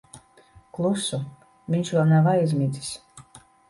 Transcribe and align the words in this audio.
Klusu. 0.77 1.21
Viņš 1.77 1.95
vēl 1.99 2.13
nav 2.17 2.35
aizmidzis. 2.35 2.95